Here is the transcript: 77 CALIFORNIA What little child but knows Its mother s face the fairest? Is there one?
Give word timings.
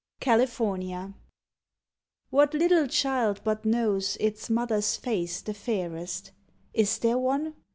77 0.19 0.37
CALIFORNIA 0.37 1.13
What 2.31 2.55
little 2.55 2.87
child 2.87 3.41
but 3.43 3.65
knows 3.65 4.17
Its 4.19 4.49
mother 4.49 4.77
s 4.77 4.97
face 4.97 5.41
the 5.41 5.53
fairest? 5.53 6.31
Is 6.73 6.97
there 6.97 7.19
one? 7.19 7.53